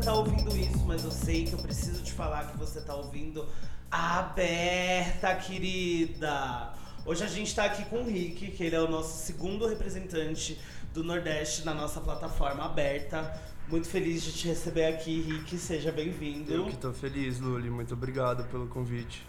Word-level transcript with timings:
tá 0.00 0.14
ouvindo 0.14 0.56
isso, 0.56 0.78
mas 0.86 1.04
eu 1.04 1.10
sei 1.10 1.44
que 1.44 1.52
eu 1.52 1.58
preciso 1.58 2.02
te 2.02 2.12
falar 2.12 2.50
que 2.50 2.56
você 2.56 2.80
tá 2.80 2.94
ouvindo 2.94 3.46
aberta, 3.90 5.34
querida. 5.34 6.72
Hoje 7.04 7.22
a 7.22 7.26
gente 7.26 7.54
tá 7.54 7.66
aqui 7.66 7.84
com 7.84 7.96
o 7.96 8.04
Rick, 8.04 8.50
que 8.52 8.64
ele 8.64 8.74
é 8.74 8.80
o 8.80 8.88
nosso 8.88 9.26
segundo 9.26 9.66
representante 9.66 10.58
do 10.94 11.04
Nordeste 11.04 11.66
na 11.66 11.74
nossa 11.74 12.00
plataforma 12.00 12.64
aberta. 12.64 13.38
Muito 13.68 13.88
feliz 13.88 14.22
de 14.22 14.32
te 14.32 14.48
receber 14.48 14.86
aqui, 14.86 15.20
Rick. 15.20 15.58
Seja 15.58 15.92
bem-vindo. 15.92 16.50
Eu 16.50 16.66
que 16.66 16.78
tô 16.78 16.94
feliz, 16.94 17.38
Luli. 17.38 17.68
Muito 17.68 17.92
obrigado 17.92 18.44
pelo 18.44 18.68
convite. 18.68 19.22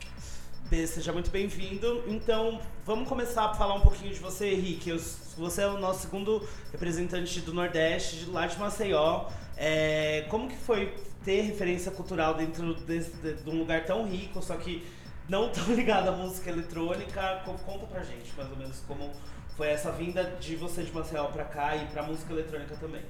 Seja 0.72 1.12
muito 1.12 1.30
bem-vindo. 1.30 2.02
Então, 2.08 2.62
vamos 2.86 3.05
começar 3.09 3.44
a 3.44 3.54
falar 3.54 3.73
um 3.73 3.82
pouquinho 3.82 4.14
de 4.14 4.22
você, 4.22 4.52
Henrique. 4.52 4.90
Você 5.38 5.64
é 5.64 5.68
o 5.68 5.78
nosso 5.78 6.04
segundo 6.04 6.48
representante 6.72 7.41
do 7.41 7.54
Nordeste, 7.54 8.23
de 8.23 8.32
lá 8.32 8.48
de 8.48 8.58
Maceió. 8.58 9.28
É, 9.58 10.26
como 10.30 10.48
que 10.48 10.55
foi 10.55 10.95
ter 11.26 11.42
referência 11.42 11.92
cultural 11.92 12.36
dentro 12.36 12.73
de, 12.86 13.04
de, 13.04 13.50
um 13.50 13.59
lugar 13.59 13.86
tão 13.86 14.08
rico, 14.08 14.42
só 14.42 14.55
que 14.55 14.88
não 15.28 15.50
tão 15.50 15.66
ligado 15.76 16.08
à 16.08 16.14
música 16.14 16.50
eletrônica? 16.50 17.44
Conta 17.66 17.86
pra 17.88 18.02
gente, 18.03 18.34
mais 18.38 18.50
ou 18.50 18.56
menos, 18.56 18.80
como 18.88 19.12
foi 19.58 19.67
essa 19.67 19.92
vinda 19.92 20.23
de 20.40 20.56
você 20.56 20.84
de 20.84 20.94
Maceió 20.94 21.26
pra 21.26 21.44
cá 21.44 21.76
e 21.76 21.86
pra 21.88 22.02
música 22.02 22.31
eletrônica 22.31 22.78
também. 22.78 23.03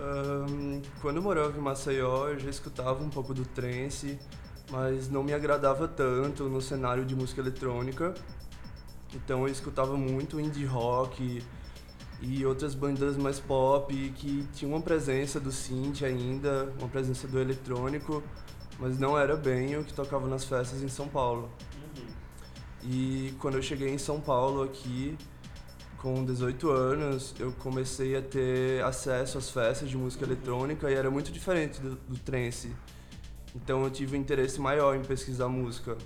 Um, 0.00 0.80
quando 1.02 1.16
eu 1.16 1.22
morava 1.22 1.58
em 1.58 1.60
Maceió, 1.60 2.28
eu 2.28 2.38
já 2.38 2.48
escutava 2.48 3.02
um 3.02 3.10
pouco 3.10 3.34
do 3.34 3.44
trance, 3.44 4.20
mas 4.74 5.08
não 5.08 5.22
me 5.22 5.32
agradava 5.32 5.86
tanto 5.86 6.48
no 6.48 6.60
cenário 6.60 7.04
de 7.04 7.14
música 7.14 7.40
eletrônica. 7.40 8.12
Então 9.14 9.46
eu 9.46 9.52
escutava 9.52 9.96
muito 9.96 10.40
indie 10.40 10.64
rock 10.64 11.40
e 12.20 12.44
outras 12.44 12.74
bandas 12.74 13.16
mais 13.16 13.38
pop 13.38 13.94
que 14.16 14.44
tinham 14.52 14.72
uma 14.72 14.82
presença 14.82 15.38
do 15.38 15.52
synth 15.52 16.02
ainda, 16.02 16.72
uma 16.80 16.88
presença 16.88 17.28
do 17.28 17.38
eletrônico, 17.38 18.20
mas 18.76 18.98
não 18.98 19.16
era 19.16 19.36
bem 19.36 19.78
o 19.78 19.84
que 19.84 19.92
tocava 19.92 20.26
nas 20.26 20.44
festas 20.44 20.82
em 20.82 20.88
São 20.88 21.06
Paulo. 21.06 21.48
Uhum. 21.96 22.06
E 22.82 23.34
quando 23.38 23.54
eu 23.54 23.62
cheguei 23.62 23.90
em 23.90 23.98
São 23.98 24.20
Paulo 24.20 24.64
aqui, 24.64 25.16
com 25.98 26.24
18 26.24 26.68
anos, 26.68 27.32
eu 27.38 27.52
comecei 27.52 28.16
a 28.16 28.22
ter 28.22 28.82
acesso 28.82 29.38
às 29.38 29.50
festas 29.50 29.88
de 29.88 29.96
música 29.96 30.24
eletrônica 30.24 30.90
e 30.90 30.94
era 30.94 31.10
muito 31.12 31.30
diferente 31.30 31.80
do, 31.80 31.94
do 31.94 32.18
trance. 32.18 32.74
Então 33.54 33.84
eu 33.84 33.90
tive 33.90 34.16
um 34.16 34.20
interesse 34.20 34.60
maior 34.60 34.96
em 34.96 35.02
pesquisar 35.02 35.48
música. 35.48 35.96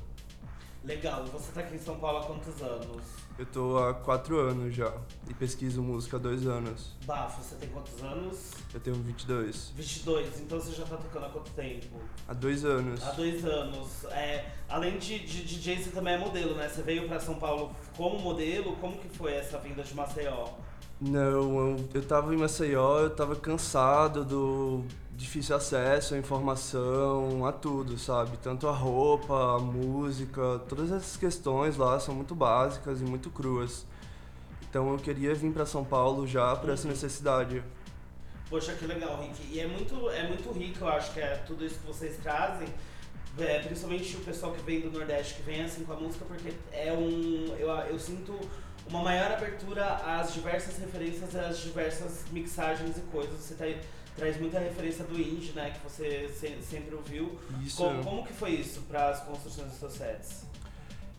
Legal, 0.84 1.24
e 1.26 1.30
você 1.30 1.48
está 1.48 1.60
aqui 1.60 1.74
em 1.74 1.78
São 1.78 1.98
Paulo 1.98 2.18
há 2.18 2.24
quantos 2.24 2.62
anos? 2.62 3.02
Eu 3.38 3.46
tô 3.46 3.78
há 3.78 3.94
quatro 3.94 4.38
anos 4.38 4.74
já 4.74 4.92
e 5.28 5.34
pesquiso 5.34 5.82
música 5.82 6.16
há 6.16 6.20
dois 6.20 6.46
anos. 6.46 6.96
Bafo, 7.04 7.42
você 7.42 7.54
tem 7.54 7.68
quantos 7.68 8.02
anos? 8.02 8.50
Eu 8.74 8.80
tenho 8.80 8.96
22. 8.96 9.72
22, 9.76 10.40
então 10.40 10.60
você 10.60 10.72
já 10.72 10.84
tá 10.84 10.96
tocando 10.96 11.26
há 11.26 11.28
quanto 11.28 11.50
tempo? 11.52 12.00
Há 12.26 12.34
dois 12.34 12.64
anos. 12.64 13.02
Há 13.02 13.12
dois 13.12 13.44
anos. 13.44 14.04
É, 14.06 14.46
além 14.68 14.98
de, 14.98 15.18
de 15.20 15.44
DJ, 15.44 15.76
você 15.82 15.90
também 15.90 16.14
é 16.14 16.18
modelo, 16.18 16.54
né? 16.54 16.68
Você 16.68 16.82
veio 16.82 17.06
para 17.06 17.20
São 17.20 17.36
Paulo 17.36 17.74
como 17.96 18.18
modelo, 18.18 18.74
como 18.76 18.98
que 18.98 19.08
foi 19.08 19.34
essa 19.34 19.58
vinda 19.58 19.82
de 19.82 19.94
Maceió? 19.94 20.48
Não, 21.00 21.20
eu, 21.20 21.76
eu 21.94 22.04
tava 22.04 22.34
em 22.34 22.38
Maceió, 22.38 23.00
eu 23.00 23.10
tava 23.10 23.36
cansado 23.36 24.24
do 24.24 24.84
difícil 25.18 25.56
acesso 25.56 26.14
à 26.14 26.18
informação, 26.18 27.44
a 27.44 27.50
tudo, 27.50 27.98
sabe? 27.98 28.36
Tanto 28.36 28.68
a 28.68 28.72
roupa, 28.72 29.56
a 29.56 29.58
música, 29.58 30.60
todas 30.68 30.92
essas 30.92 31.16
questões 31.16 31.76
lá 31.76 31.98
são 31.98 32.14
muito 32.14 32.36
básicas 32.36 33.00
e 33.00 33.04
muito 33.04 33.28
cruas. 33.28 33.84
Então 34.70 34.92
eu 34.92 34.98
queria 34.98 35.34
vir 35.34 35.52
para 35.52 35.66
São 35.66 35.84
Paulo 35.84 36.24
já 36.24 36.54
para 36.54 36.72
essa 36.72 36.84
uhum. 36.84 36.92
necessidade. 36.92 37.64
Poxa, 38.48 38.74
que 38.74 38.86
legal, 38.86 39.20
Rick. 39.20 39.52
E 39.52 39.58
é 39.58 39.66
muito, 39.66 40.08
é 40.08 40.28
muito 40.28 40.52
rico, 40.52 40.84
eu 40.84 40.88
acho 40.88 41.12
que 41.12 41.20
é 41.20 41.34
tudo 41.46 41.66
isso 41.66 41.80
que 41.80 41.86
vocês 41.86 42.16
trazem. 42.22 42.68
É, 43.36 43.58
principalmente 43.58 44.16
o 44.16 44.20
pessoal 44.20 44.52
que 44.52 44.62
vem 44.62 44.80
do 44.80 44.90
Nordeste, 44.90 45.34
que 45.34 45.42
vem 45.42 45.62
assim 45.62 45.84
com 45.84 45.92
a 45.94 45.96
música, 45.96 46.24
porque 46.24 46.52
é 46.72 46.92
um. 46.92 47.56
Eu, 47.58 47.70
eu 47.70 47.98
sinto 47.98 48.38
uma 48.88 49.02
maior 49.02 49.32
abertura 49.32 49.84
às 49.84 50.32
diversas 50.32 50.78
referências, 50.78 51.34
às 51.34 51.58
diversas 51.58 52.24
mixagens 52.30 52.96
e 52.96 53.00
coisas. 53.02 53.34
Você 53.34 53.54
tá 53.54 53.64
traz 54.18 54.38
muita 54.38 54.58
referência 54.58 55.04
do 55.04 55.18
indie, 55.18 55.52
né? 55.52 55.70
Que 55.70 55.88
você 55.88 56.28
se, 56.28 56.58
sempre 56.62 56.94
ouviu. 56.94 57.38
Isso. 57.64 57.76
Como, 57.76 58.04
como 58.04 58.26
que 58.26 58.32
foi 58.32 58.50
isso 58.50 58.82
para 58.82 59.10
as 59.10 59.20
construções 59.20 59.68
dos 59.68 59.78
seus 59.78 59.92
sets? 59.94 60.44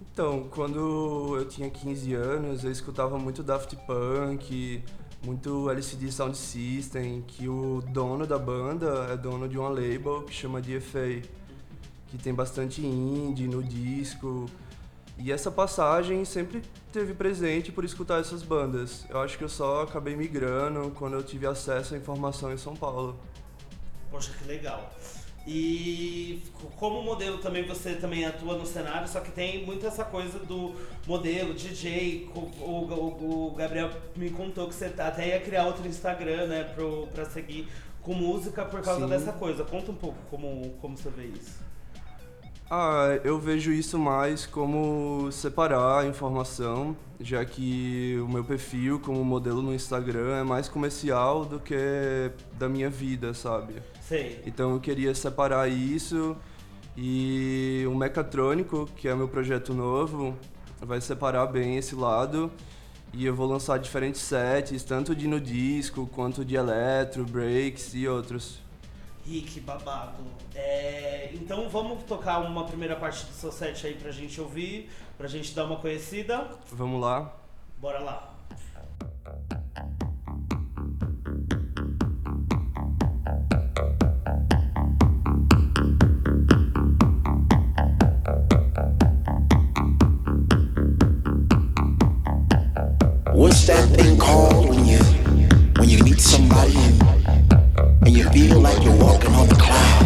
Então, 0.01 0.47
quando 0.51 1.37
eu 1.37 1.47
tinha 1.47 1.69
15 1.69 2.13
anos, 2.13 2.63
eu 2.63 2.71
escutava 2.71 3.17
muito 3.17 3.41
Daft 3.41 3.75
Punk, 3.87 4.83
muito 5.23 5.69
LCD 5.69 6.11
Sound 6.11 6.37
System, 6.37 7.21
que 7.21 7.47
o 7.47 7.81
dono 7.81 8.27
da 8.27 8.37
banda 8.37 9.07
é 9.11 9.17
dono 9.17 9.47
de 9.47 9.57
uma 9.57 9.69
label 9.69 10.23
que 10.23 10.33
chama 10.33 10.61
DFA, 10.61 11.21
que 12.07 12.17
tem 12.17 12.33
bastante 12.33 12.85
indie 12.85 13.47
no 13.47 13.63
disco. 13.63 14.45
E 15.19 15.33
essa 15.33 15.51
passagem 15.51 16.23
sempre 16.23 16.61
teve 16.93 17.13
presente 17.13 17.73
por 17.73 17.83
escutar 17.83 18.21
essas 18.21 18.41
bandas. 18.41 19.05
Eu 19.09 19.19
acho 19.19 19.37
que 19.37 19.43
eu 19.43 19.49
só 19.49 19.83
acabei 19.83 20.15
migrando 20.15 20.91
quando 20.91 21.15
eu 21.15 21.23
tive 21.23 21.45
acesso 21.45 21.93
à 21.93 21.97
informação 21.97 22.53
em 22.53 22.57
São 22.57 22.73
Paulo. 22.73 23.19
Poxa, 24.09 24.31
que 24.39 24.47
legal. 24.47 24.89
E 25.45 26.41
como 26.77 27.01
modelo 27.01 27.39
também 27.39 27.65
você 27.65 27.95
também 27.95 28.25
atua 28.25 28.57
no 28.57 28.65
cenário, 28.65 29.07
só 29.09 29.19
que 29.19 29.31
tem 29.31 29.65
muito 29.65 29.85
essa 29.85 30.05
coisa 30.05 30.39
do 30.39 30.73
modelo, 31.05 31.53
DJ. 31.53 32.29
O, 32.33 32.39
o, 32.39 33.47
o 33.47 33.55
Gabriel 33.55 33.89
me 34.15 34.29
contou 34.29 34.69
que 34.69 34.75
você 34.75 34.85
até 34.85 35.27
ia 35.27 35.41
criar 35.41 35.65
outro 35.65 35.85
Instagram, 35.85 36.47
né, 36.47 36.63
pro, 36.63 37.07
pra 37.07 37.25
seguir 37.25 37.67
com 38.01 38.13
música 38.13 38.63
por 38.63 38.81
causa 38.81 39.01
Sim. 39.01 39.09
dessa 39.09 39.33
coisa. 39.33 39.65
Conta 39.65 39.91
um 39.91 39.95
pouco 39.95 40.17
como, 40.29 40.69
como 40.81 40.95
você 40.95 41.09
vê 41.09 41.25
isso. 41.25 41.68
Ah, 42.71 43.19
eu 43.23 43.39
vejo 43.39 43.71
isso 43.71 43.97
mais 43.97 44.45
como 44.45 45.31
separar 45.31 46.01
a 46.01 46.05
informação, 46.05 46.95
já 47.19 47.43
que 47.43 48.15
o 48.23 48.27
meu 48.27 48.43
perfil 48.43 48.99
como 48.99 49.25
modelo 49.25 49.59
no 49.59 49.73
Instagram 49.73 50.37
é 50.37 50.43
mais 50.43 50.69
comercial 50.69 51.45
do 51.45 51.59
que 51.59 52.31
da 52.59 52.69
minha 52.69 52.87
vida, 52.87 53.33
sabe? 53.33 53.81
Sei. 54.01 54.43
Então 54.45 54.73
eu 54.73 54.79
queria 54.79 55.15
separar 55.15 55.67
isso 55.67 56.37
e 56.95 57.85
o 57.87 57.95
Mecatrônico, 57.95 58.87
que 58.95 59.07
é 59.07 59.15
meu 59.15 59.27
projeto 59.27 59.73
novo, 59.73 60.37
vai 60.79 61.01
separar 61.01 61.47
bem 61.47 61.75
esse 61.75 61.95
lado 61.95 62.51
e 63.11 63.25
eu 63.25 63.33
vou 63.33 63.47
lançar 63.47 63.79
diferentes 63.79 64.21
sets, 64.21 64.83
tanto 64.83 65.15
de 65.15 65.27
no 65.27 65.41
disco 65.41 66.07
quanto 66.13 66.45
de 66.45 66.55
eletro, 66.55 67.25
breaks 67.25 67.95
e 67.95 68.07
outros. 68.07 68.59
Rick, 69.25 69.59
babado. 69.61 70.23
É, 70.55 71.29
então 71.33 71.69
vamos 71.69 72.03
tocar 72.03 72.39
uma 72.39 72.65
primeira 72.65 72.95
parte 72.95 73.25
do 73.25 73.33
seu 73.33 73.51
set 73.51 73.85
aí 73.85 73.93
pra 73.93 74.11
gente 74.11 74.39
ouvir, 74.41 74.89
pra 75.17 75.27
gente 75.27 75.53
dar 75.53 75.65
uma 75.65 75.77
conhecida. 75.77 76.49
Vamos 76.71 77.01
lá. 77.01 77.33
Bora 77.77 77.99
lá. 77.99 78.35
What's 93.33 93.67
that 93.67 93.87
thing 93.95 94.17
called 94.17 94.69
when 94.69 94.85
you 94.85 94.99
when 95.79 95.87
you 95.87 96.03
meet 96.03 96.19
somebody 96.19 96.75
and 98.09 98.17
you 98.17 98.27
feel 98.31 98.59
like 98.59 98.83
you're 98.83 98.97
walking 98.97 99.31
on 99.35 99.47
a 99.47 99.55
cloud. 99.55 100.03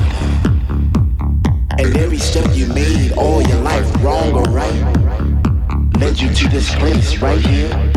And 1.79 1.95
every 1.95 2.17
step 2.17 2.45
you 2.53 2.67
made 2.67 3.13
all 3.13 3.41
your 3.41 3.61
life, 3.61 4.03
wrong 4.03 4.33
or 4.33 4.43
right, 4.43 5.97
led 5.99 6.19
you 6.19 6.33
to 6.33 6.49
this 6.49 6.75
place 6.75 7.19
right 7.19 7.39
here, 7.39 7.92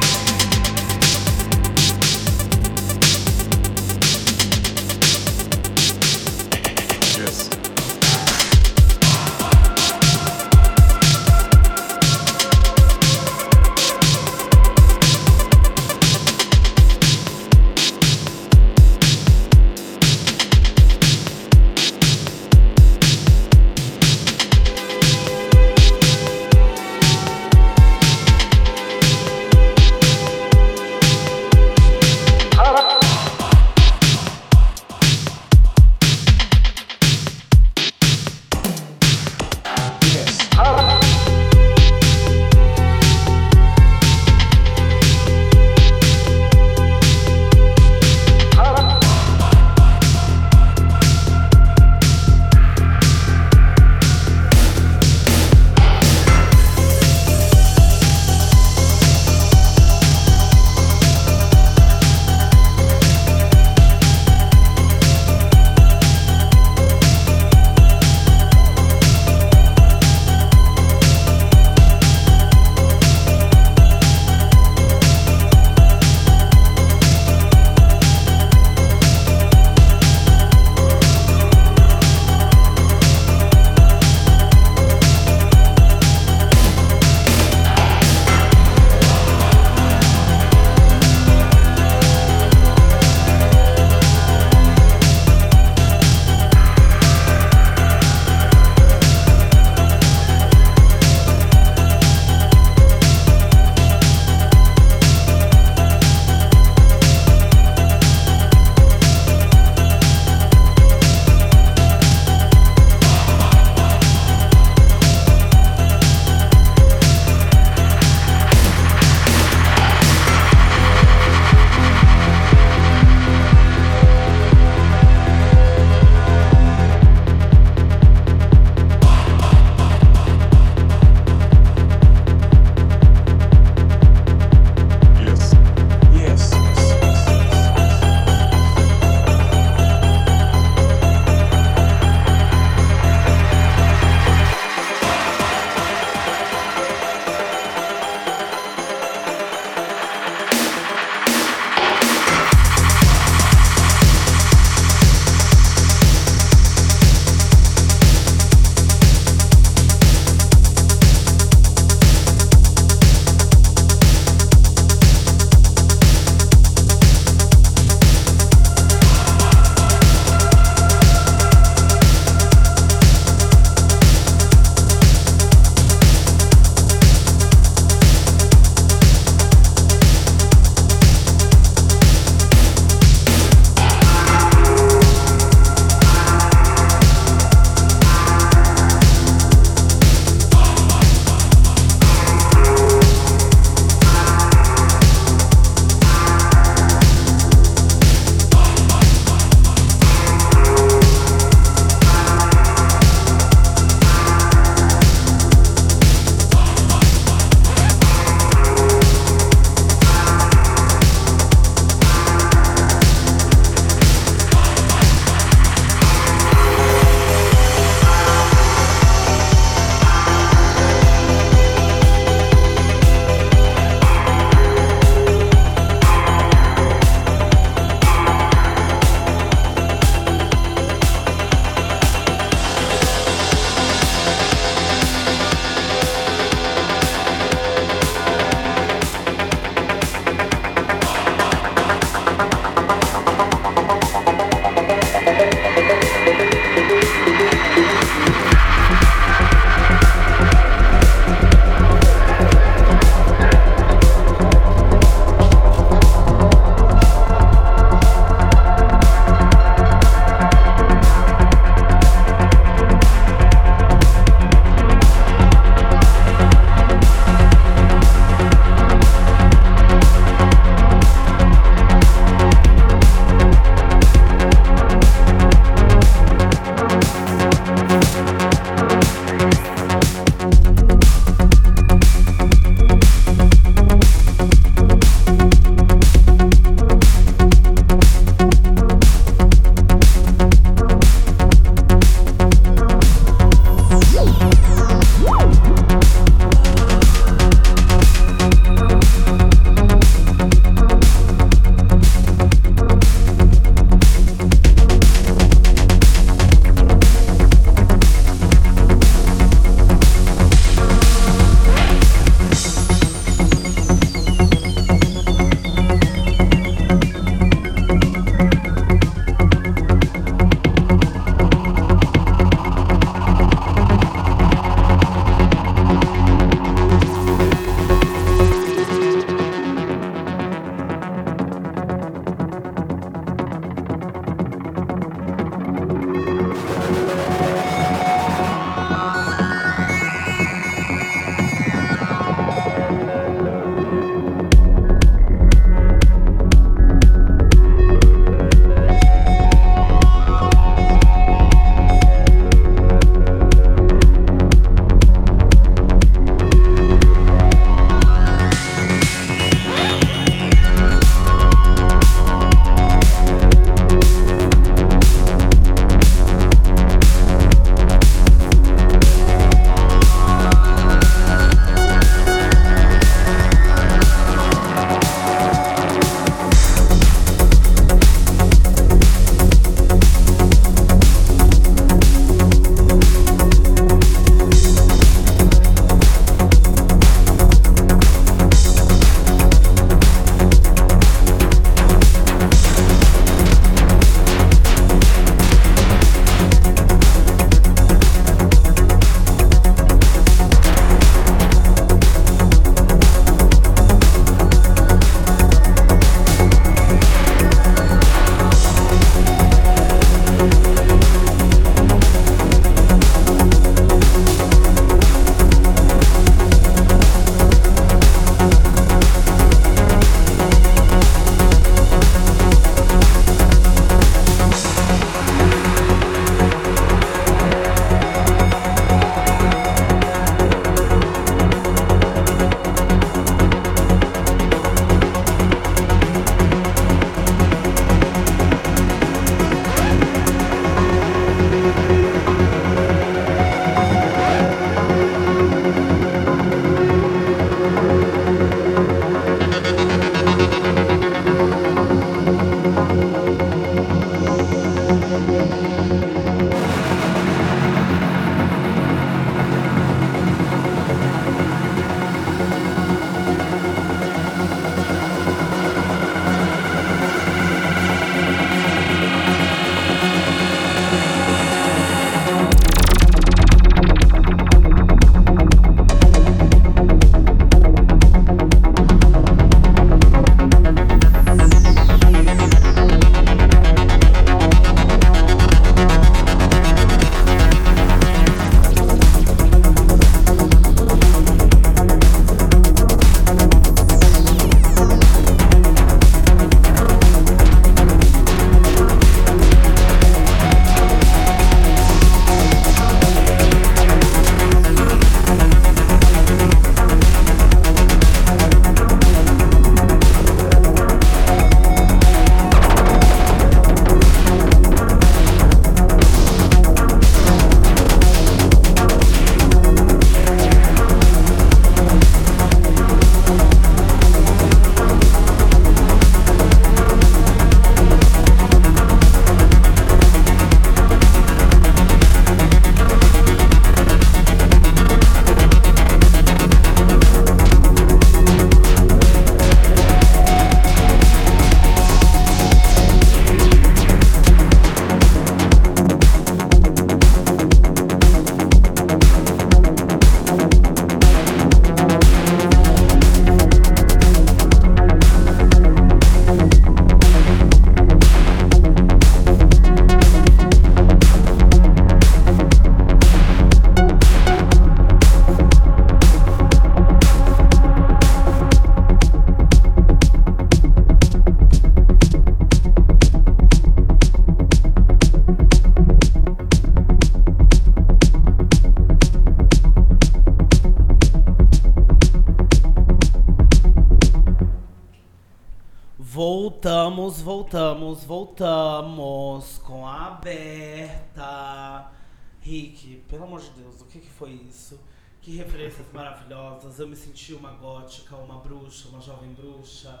foi 594.22 594.40
isso? 594.48 594.78
Que 595.20 595.36
referências 595.36 595.84
maravilhosas. 595.92 596.78
Eu 596.78 596.86
me 596.86 596.94
senti 596.94 597.34
uma 597.34 597.50
gótica, 597.50 598.14
uma 598.14 598.38
bruxa, 598.38 598.88
uma 598.88 599.00
jovem 599.00 599.32
bruxa. 599.32 600.00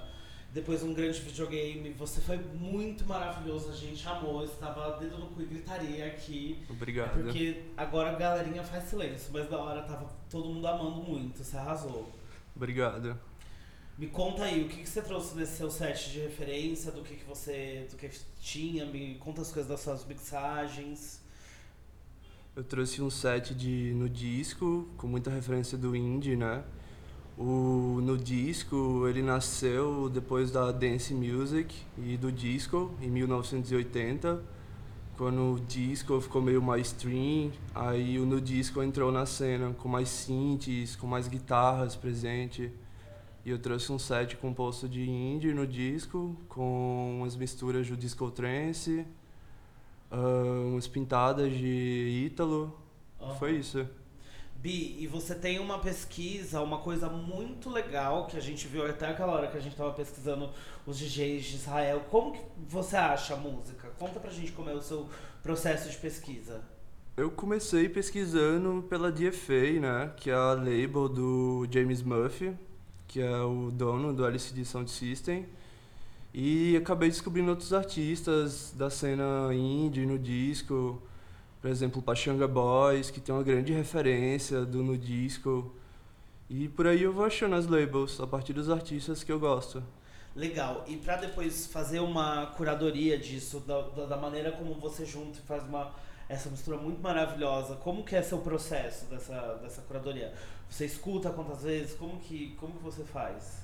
Depois 0.52 0.84
um 0.84 0.94
grande 0.94 1.18
videogame. 1.20 1.90
Você 1.94 2.20
foi 2.20 2.36
muito 2.38 3.04
maravilhoso, 3.04 3.70
a 3.70 3.74
gente 3.74 4.06
amou. 4.06 4.44
Estava 4.44 4.96
dedo 4.98 5.18
no 5.18 5.26
cu 5.26 5.42
e 5.42 5.46
gritaria 5.46 6.06
aqui. 6.06 6.64
Obrigado. 6.70 7.14
Porque 7.14 7.64
agora 7.76 8.10
a 8.10 8.14
galerinha 8.14 8.62
faz 8.62 8.84
silêncio, 8.84 9.30
mas 9.32 9.50
da 9.50 9.58
hora 9.58 9.82
tava 9.82 10.08
todo 10.30 10.48
mundo 10.50 10.66
amando 10.68 11.02
muito. 11.02 11.42
Você 11.42 11.56
arrasou. 11.56 12.08
Obrigado. 12.54 13.18
Me 13.98 14.06
conta 14.06 14.44
aí, 14.44 14.62
o 14.62 14.68
que, 14.68 14.82
que 14.82 14.88
você 14.88 15.02
trouxe 15.02 15.34
nesse 15.36 15.56
seu 15.56 15.70
set 15.70 16.10
de 16.10 16.20
referência, 16.20 16.92
do 16.92 17.02
que, 17.02 17.16
que 17.16 17.24
você 17.24 17.88
do 17.90 17.96
que 17.96 18.08
tinha, 18.40 18.86
me 18.86 19.16
conta 19.16 19.42
as 19.42 19.50
coisas 19.50 19.68
das 19.68 19.80
suas 19.80 20.04
mixagens. 20.04 21.21
Eu 22.54 22.62
trouxe 22.62 23.00
um 23.00 23.08
set 23.08 23.54
de 23.54 23.94
no 23.94 24.10
disco, 24.10 24.86
com 24.98 25.06
muita 25.06 25.30
referência 25.30 25.78
do 25.78 25.96
indie, 25.96 26.36
né? 26.36 26.62
O 27.38 27.98
no 28.02 28.18
disco, 28.18 29.08
ele 29.08 29.22
nasceu 29.22 30.10
depois 30.10 30.50
da 30.50 30.70
dance 30.70 31.14
music 31.14 31.74
e 31.96 32.14
do 32.18 32.30
disco 32.30 32.92
em 33.00 33.08
1980, 33.08 34.42
quando 35.16 35.54
o 35.54 35.60
disco 35.60 36.20
ficou 36.20 36.42
meio 36.42 36.60
mais 36.60 36.88
stream, 36.88 37.52
aí 37.74 38.18
o 38.18 38.26
no 38.26 38.38
disco 38.38 38.82
entrou 38.82 39.10
na 39.10 39.24
cena 39.24 39.72
com 39.72 39.88
mais 39.88 40.10
synths, 40.10 40.94
com 40.94 41.06
mais 41.06 41.28
guitarras 41.28 41.96
presente. 41.96 42.70
E 43.46 43.50
eu 43.50 43.58
trouxe 43.58 43.90
um 43.90 43.98
set 43.98 44.36
composto 44.36 44.86
de 44.86 45.08
indie 45.08 45.54
no 45.54 45.66
disco, 45.66 46.36
com 46.50 47.16
umas 47.20 47.34
misturas 47.34 47.86
de 47.86 47.96
disco 47.96 48.30
trance, 48.30 49.06
uh, 50.12 50.68
umas 50.68 50.86
pintadas 50.86 51.52
de 51.52 52.26
ítalo. 52.26 52.78
Aham. 53.20 53.34
Foi 53.36 53.52
isso. 53.52 53.86
Bi, 54.56 54.96
e 55.00 55.08
você 55.08 55.34
tem 55.34 55.58
uma 55.58 55.80
pesquisa, 55.80 56.60
uma 56.60 56.78
coisa 56.78 57.08
muito 57.08 57.68
legal 57.68 58.28
que 58.28 58.36
a 58.36 58.40
gente 58.40 58.68
viu 58.68 58.86
até 58.86 59.08
aquela 59.08 59.32
hora 59.32 59.48
que 59.48 59.56
a 59.56 59.60
gente 59.60 59.74
tava 59.74 59.92
pesquisando 59.92 60.50
os 60.86 60.96
DJs 60.96 61.44
de 61.44 61.56
Israel. 61.56 62.02
Como 62.08 62.32
que 62.32 62.40
você 62.68 62.94
acha 62.94 63.34
a 63.34 63.36
música? 63.36 63.88
Conta 63.98 64.20
pra 64.20 64.30
gente 64.30 64.52
como 64.52 64.70
é 64.70 64.74
o 64.74 64.80
seu 64.80 65.08
processo 65.42 65.90
de 65.90 65.96
pesquisa. 65.96 66.62
Eu 67.16 67.30
comecei 67.30 67.88
pesquisando 67.88 68.84
pela 68.88 69.10
DFA, 69.10 69.80
né, 69.80 70.12
que 70.16 70.30
é 70.30 70.34
a 70.34 70.52
label 70.52 71.08
do 71.08 71.66
James 71.68 72.00
Murphy, 72.00 72.56
que 73.08 73.20
é 73.20 73.40
o 73.40 73.70
dono 73.70 74.14
do 74.14 74.24
LCD 74.24 74.64
Sound 74.64 74.90
System, 74.90 75.44
e 76.34 76.76
acabei 76.76 77.08
descobrindo 77.08 77.50
outros 77.50 77.72
artistas 77.72 78.72
da 78.76 78.88
cena 78.88 79.52
indie 79.52 80.06
no 80.06 80.18
disco, 80.18 81.02
por 81.60 81.70
exemplo, 81.70 82.02
Pachanga 82.02 82.48
Boys, 82.48 83.10
que 83.10 83.20
tem 83.20 83.34
uma 83.34 83.44
grande 83.44 83.72
referência 83.72 84.64
do 84.64 84.82
no 84.82 84.96
disco, 84.96 85.74
e 86.48 86.68
por 86.68 86.86
aí 86.86 87.02
eu 87.02 87.12
vou 87.12 87.24
achando 87.24 87.54
as 87.54 87.66
labels 87.66 88.20
a 88.20 88.26
partir 88.26 88.52
dos 88.52 88.68
artistas 88.68 89.22
que 89.22 89.30
eu 89.30 89.38
gosto. 89.38 89.82
Legal. 90.34 90.84
E 90.86 90.96
pra 90.96 91.16
depois 91.16 91.66
fazer 91.66 92.00
uma 92.00 92.46
curadoria 92.46 93.18
disso, 93.18 93.60
da, 93.60 93.80
da, 93.82 94.06
da 94.06 94.16
maneira 94.16 94.52
como 94.52 94.74
você 94.74 95.04
junta 95.04 95.38
e 95.38 95.42
faz 95.42 95.62
uma 95.64 95.92
essa 96.28 96.48
mistura 96.48 96.78
muito 96.78 97.00
maravilhosa, 97.02 97.76
como 97.76 98.02
que 98.04 98.16
é 98.16 98.22
seu 98.22 98.38
processo 98.38 99.04
dessa, 99.06 99.54
dessa 99.62 99.82
curadoria? 99.82 100.32
Você 100.68 100.86
escuta 100.86 101.30
quantas 101.30 101.62
vezes? 101.62 101.94
Como 101.94 102.18
que, 102.20 102.56
como 102.58 102.72
que 102.72 102.82
você 102.82 103.04
faz? 103.04 103.61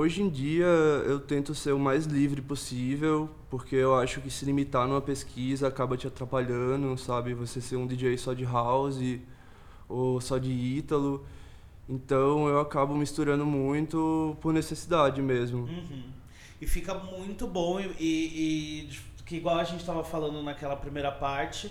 Hoje 0.00 0.22
em 0.22 0.30
dia 0.30 0.64
eu 0.64 1.20
tento 1.20 1.54
ser 1.54 1.72
o 1.72 1.78
mais 1.78 2.06
livre 2.06 2.40
possível, 2.40 3.28
porque 3.50 3.76
eu 3.76 3.94
acho 3.94 4.22
que 4.22 4.30
se 4.30 4.46
limitar 4.46 4.88
numa 4.88 5.02
pesquisa 5.02 5.68
acaba 5.68 5.94
te 5.94 6.06
atrapalhando, 6.06 6.96
sabe? 6.96 7.34
Você 7.34 7.60
ser 7.60 7.76
um 7.76 7.86
DJ 7.86 8.16
só 8.16 8.32
de 8.32 8.42
house 8.42 8.98
ou 9.86 10.18
só 10.18 10.38
de 10.38 10.50
ítalo. 10.50 11.22
Então 11.86 12.48
eu 12.48 12.60
acabo 12.60 12.94
misturando 12.96 13.44
muito 13.44 14.38
por 14.40 14.54
necessidade 14.54 15.20
mesmo. 15.20 15.64
Uhum. 15.64 16.04
E 16.62 16.66
fica 16.66 16.94
muito 16.94 17.46
bom 17.46 17.78
e, 17.78 17.84
e- 18.00 18.88
e 18.88 18.90
que 19.26 19.36
igual 19.36 19.58
a 19.58 19.64
gente 19.64 19.84
tava 19.84 20.02
falando 20.02 20.42
naquela 20.42 20.76
primeira 20.76 21.12
parte, 21.12 21.70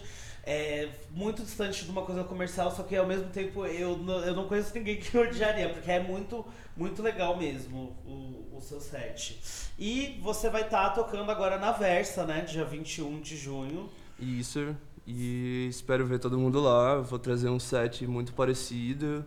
é 0.52 0.90
muito 1.12 1.44
distante 1.44 1.86
de 1.86 1.92
uma 1.92 2.02
coisa 2.02 2.24
comercial, 2.24 2.72
só 2.72 2.82
que 2.82 2.96
ao 2.96 3.06
mesmo 3.06 3.30
tempo 3.30 3.68
eu, 3.68 4.04
eu 4.26 4.36
não 4.36 4.48
conheço 4.48 4.74
ninguém 4.74 4.98
que 4.98 5.14
odiaria, 5.16 5.70
porque 5.70 5.92
é 5.92 6.02
muito, 6.02 6.44
muito 6.76 7.04
legal 7.04 7.38
mesmo 7.38 7.96
o, 8.04 8.58
o 8.58 8.60
seu 8.60 8.82
set. 8.82 9.40
E 9.78 10.20
você 10.24 10.50
vai 10.50 10.64
estar 10.64 10.90
tocando 10.90 11.30
agora 11.30 11.60
na 11.60 11.72
Versa, 11.72 12.26
né? 12.26 12.42
Dia 12.42 12.66
21 12.66 13.22
de 13.22 13.38
junho. 13.38 13.92
Isso, 14.18 14.76
e 15.06 15.68
espero 15.70 16.04
ver 16.08 16.18
todo 16.18 16.40
mundo 16.40 16.60
lá. 16.60 17.00
Vou 17.00 17.20
trazer 17.20 17.50
um 17.50 17.60
set 17.60 18.08
muito 18.08 18.34
parecido, 18.34 19.24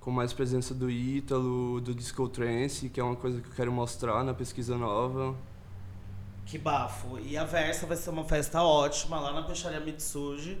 com 0.00 0.10
mais 0.10 0.34
presença 0.34 0.74
do 0.74 0.90
Ítalo, 0.90 1.80
do 1.80 1.94
Disco 1.94 2.28
Trance, 2.28 2.90
que 2.90 3.00
é 3.00 3.02
uma 3.02 3.16
coisa 3.16 3.40
que 3.40 3.48
eu 3.48 3.54
quero 3.54 3.72
mostrar 3.72 4.22
na 4.22 4.34
pesquisa 4.34 4.76
nova. 4.76 5.34
Que 6.48 6.56
bafo. 6.56 7.18
E 7.18 7.36
a 7.36 7.44
Versa 7.44 7.86
vai 7.86 7.94
ser 7.94 8.08
uma 8.08 8.24
festa 8.24 8.62
ótima 8.62 9.20
lá 9.20 9.34
na 9.34 9.42
Peixaria 9.42 9.80
Mitsuji. 9.80 10.58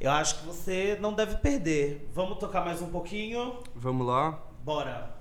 Eu 0.00 0.10
acho 0.10 0.40
que 0.40 0.46
você 0.46 0.98
não 1.00 1.12
deve 1.12 1.36
perder. 1.36 2.10
Vamos 2.12 2.38
tocar 2.38 2.64
mais 2.64 2.82
um 2.82 2.90
pouquinho? 2.90 3.62
Vamos 3.76 4.04
lá? 4.04 4.42
Bora! 4.64 5.14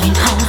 going 0.00 0.14
home. 0.14 0.39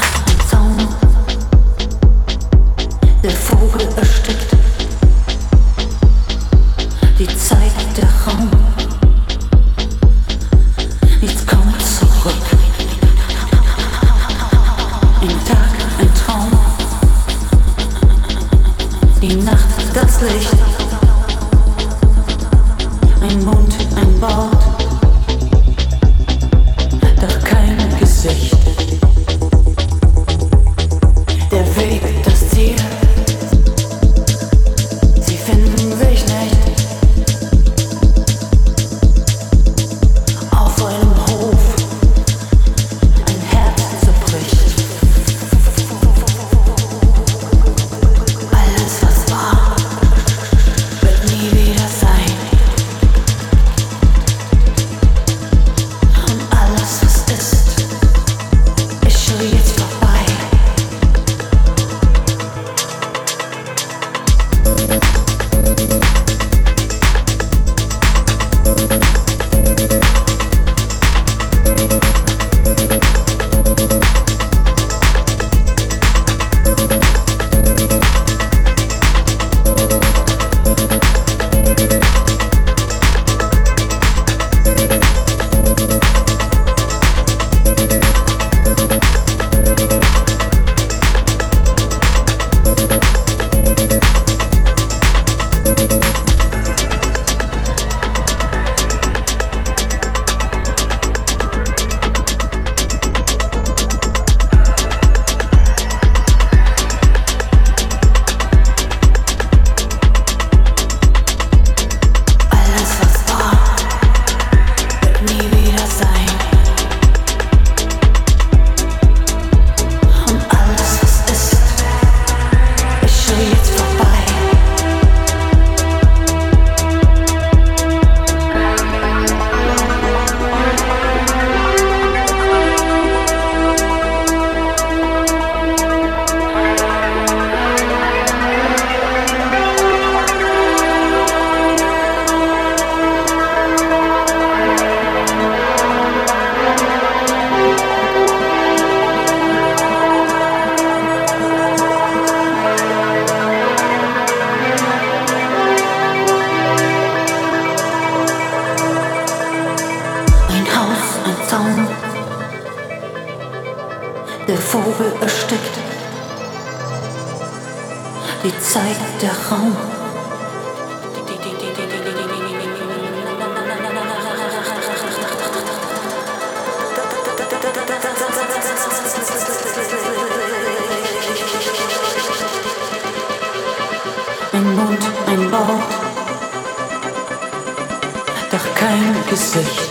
opposite. 189.31 189.90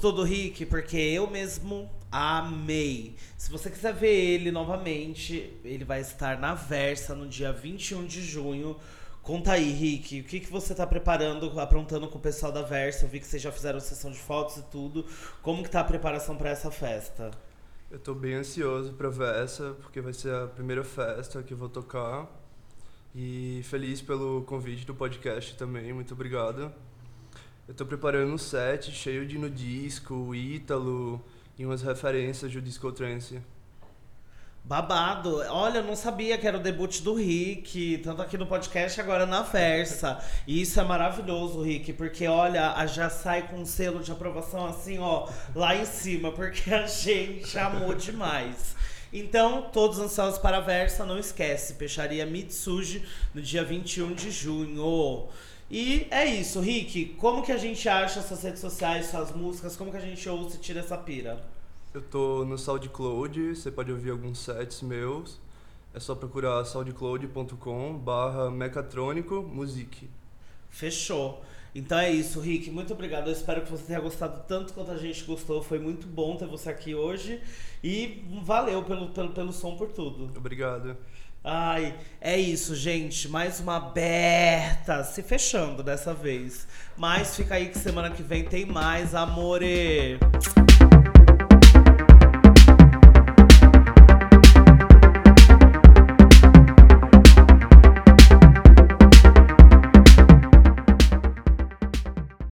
Gostou 0.00 0.12
do 0.12 0.22
Rick? 0.22 0.64
Porque 0.64 0.96
eu 0.96 1.28
mesmo 1.28 1.90
amei. 2.10 3.16
Se 3.36 3.50
você 3.50 3.68
quiser 3.68 3.92
ver 3.92 4.14
ele 4.14 4.50
novamente, 4.50 5.52
ele 5.62 5.84
vai 5.84 6.00
estar 6.00 6.38
na 6.38 6.54
Versa 6.54 7.14
no 7.14 7.28
dia 7.28 7.52
21 7.52 8.06
de 8.06 8.22
junho. 8.22 8.78
Conta 9.20 9.52
aí, 9.52 9.70
Rick, 9.70 10.22
o 10.22 10.24
que, 10.24 10.40
que 10.40 10.50
você 10.50 10.74
tá 10.74 10.86
preparando, 10.86 11.60
aprontando 11.60 12.08
com 12.08 12.16
o 12.16 12.20
pessoal 12.20 12.50
da 12.50 12.62
Versa? 12.62 13.04
Eu 13.04 13.10
vi 13.10 13.20
que 13.20 13.26
vocês 13.26 13.42
já 13.42 13.52
fizeram 13.52 13.78
sessão 13.78 14.10
de 14.10 14.16
fotos 14.16 14.56
e 14.56 14.62
tudo. 14.70 15.04
Como 15.42 15.62
que 15.62 15.68
tá 15.68 15.80
a 15.80 15.84
preparação 15.84 16.34
para 16.34 16.48
essa 16.48 16.70
festa? 16.70 17.30
Eu 17.90 17.98
tô 17.98 18.14
bem 18.14 18.32
ansioso 18.32 18.94
pra 18.94 19.10
Versa, 19.10 19.76
porque 19.82 20.00
vai 20.00 20.14
ser 20.14 20.32
a 20.32 20.46
primeira 20.46 20.82
festa 20.82 21.42
que 21.42 21.52
eu 21.52 21.58
vou 21.58 21.68
tocar. 21.68 22.26
E 23.14 23.60
feliz 23.64 24.00
pelo 24.00 24.44
convite 24.44 24.86
do 24.86 24.94
podcast 24.94 25.54
também, 25.58 25.92
muito 25.92 26.14
obrigado. 26.14 26.72
Eu 27.70 27.74
tô 27.76 27.86
preparando 27.86 28.34
um 28.34 28.36
set 28.36 28.90
cheio 28.90 29.24
de 29.24 29.38
nudisco, 29.38 30.34
ítalo 30.34 31.24
e 31.56 31.64
umas 31.64 31.82
referências 31.82 32.52
do 32.52 32.60
disco 32.60 32.90
trance. 32.90 33.40
Babado. 34.64 35.36
Olha, 35.50 35.78
eu 35.78 35.84
não 35.84 35.94
sabia 35.94 36.36
que 36.36 36.48
era 36.48 36.56
o 36.56 36.60
debut 36.60 37.00
do 37.02 37.14
Rick, 37.14 37.98
tanto 38.02 38.22
aqui 38.22 38.36
no 38.36 38.44
podcast, 38.44 39.00
agora 39.00 39.24
na 39.24 39.42
Versa. 39.42 40.18
E 40.48 40.60
isso 40.60 40.80
é 40.80 40.82
maravilhoso, 40.82 41.62
Rick, 41.62 41.92
porque 41.92 42.26
olha, 42.26 42.84
já 42.88 43.08
sai 43.08 43.46
com 43.46 43.60
um 43.60 43.64
selo 43.64 44.00
de 44.00 44.10
aprovação 44.10 44.66
assim, 44.66 44.98
ó, 44.98 45.28
lá 45.54 45.76
em 45.76 45.86
cima, 45.86 46.32
porque 46.32 46.74
a 46.74 46.88
gente 46.88 47.56
amou 47.56 47.94
demais. 47.94 48.74
Então, 49.12 49.70
todos 49.72 50.00
ansiosos 50.00 50.40
para 50.40 50.56
a 50.56 50.60
Versa, 50.60 51.04
não 51.04 51.20
esquece, 51.20 51.74
Peixaria 51.74 52.26
Mitsuji 52.26 53.06
no 53.32 53.40
dia 53.40 53.62
21 53.62 54.12
de 54.12 54.32
junho. 54.32 55.28
E 55.70 56.08
é 56.10 56.26
isso, 56.26 56.58
Rick. 56.58 57.14
Como 57.16 57.42
que 57.42 57.52
a 57.52 57.56
gente 57.56 57.88
acha 57.88 58.20
suas 58.22 58.42
redes 58.42 58.60
sociais, 58.60 59.06
suas 59.06 59.30
músicas? 59.30 59.76
Como 59.76 59.90
que 59.92 59.96
a 59.96 60.00
gente 60.00 60.28
ouve 60.28 60.56
e 60.56 60.58
tira 60.58 60.80
essa 60.80 60.98
pira? 60.98 61.40
Eu 61.94 62.02
tô 62.02 62.44
no 62.44 62.58
SoundCloud, 62.58 63.54
você 63.54 63.70
pode 63.70 63.92
ouvir 63.92 64.10
alguns 64.10 64.40
sets 64.40 64.82
meus. 64.82 65.40
É 65.94 66.00
só 66.00 66.14
procurar 66.14 66.64
soundcloud.com 66.64 67.98
barra 67.98 68.50
mecatrônico 68.50 69.42
music. 69.42 70.08
Fechou. 70.68 71.42
Então 71.74 71.98
é 71.98 72.10
isso, 72.10 72.40
Rick. 72.40 72.68
Muito 72.70 72.92
obrigado. 72.92 73.28
Eu 73.28 73.32
espero 73.32 73.62
que 73.62 73.70
você 73.70 73.84
tenha 73.84 74.00
gostado 74.00 74.42
tanto 74.48 74.72
quanto 74.72 74.90
a 74.90 74.96
gente 74.96 75.22
gostou. 75.24 75.62
Foi 75.62 75.78
muito 75.78 76.06
bom 76.06 76.36
ter 76.36 76.46
você 76.46 76.70
aqui 76.70 76.94
hoje. 76.94 77.40
E 77.82 78.24
valeu 78.42 78.82
pelo, 78.82 79.10
pelo, 79.10 79.30
pelo 79.30 79.52
som 79.52 79.76
por 79.76 79.92
tudo. 79.92 80.32
Obrigado. 80.36 80.96
Ai, 81.42 81.94
é 82.20 82.38
isso, 82.38 82.74
gente. 82.74 83.26
Mais 83.28 83.60
uma 83.60 83.76
aberta. 83.76 85.02
Se 85.04 85.22
fechando 85.22 85.82
dessa 85.82 86.12
vez. 86.12 86.66
Mas 86.96 87.34
fica 87.34 87.54
aí 87.54 87.68
que 87.68 87.78
semana 87.78 88.10
que 88.10 88.22
vem 88.22 88.44
tem 88.44 88.66
mais, 88.66 89.14
amore. 89.14 90.18